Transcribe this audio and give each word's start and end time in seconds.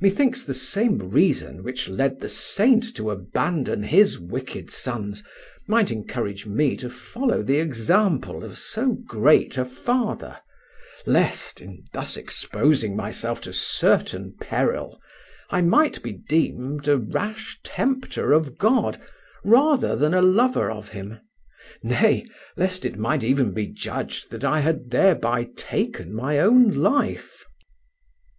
Methinks 0.00 0.44
the 0.44 0.54
same 0.54 0.96
reason 1.10 1.62
which 1.62 1.90
led 1.90 2.20
the 2.20 2.28
saint 2.30 2.96
to 2.96 3.10
abandon 3.10 3.82
his 3.82 4.18
wicked 4.18 4.70
sons 4.70 5.22
might 5.66 5.90
encourage 5.90 6.46
me 6.46 6.74
to 6.78 6.88
follow 6.88 7.42
the 7.42 7.58
example 7.60 8.42
of 8.44 8.56
so 8.58 8.92
great 9.06 9.58
a 9.58 9.66
father, 9.66 10.40
lest, 11.04 11.60
in 11.60 11.84
thus 11.92 12.16
exposing 12.16 12.96
myself 12.96 13.42
to 13.42 13.52
certain 13.52 14.34
peril, 14.40 14.98
I 15.50 15.60
might 15.60 16.02
be 16.02 16.12
deemed 16.12 16.88
a 16.88 16.96
rash 16.96 17.60
tempter 17.62 18.32
of 18.32 18.56
God 18.56 18.98
rather 19.44 19.94
than 19.96 20.14
a 20.14 20.22
lover 20.22 20.70
of 20.70 20.88
Him, 20.88 21.20
nay, 21.82 22.24
lest 22.56 22.86
it 22.86 22.96
might 22.96 23.22
even 23.22 23.52
be 23.52 23.66
judged 23.66 24.30
that 24.30 24.44
I 24.44 24.60
had 24.60 24.88
thereby 24.90 25.46
taken 25.58 26.14
my 26.14 26.38
own 26.38 26.70
life. 26.72 27.44